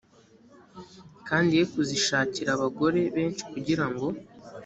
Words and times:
kandi 1.27 1.51
ye 1.59 1.63
kuzishakira 1.71 2.49
abagore 2.57 2.99
benshi 3.15 3.43
kugira 3.51 3.85
ngo 3.91 4.07